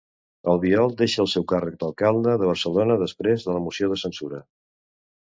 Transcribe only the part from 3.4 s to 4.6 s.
de la moció de censura.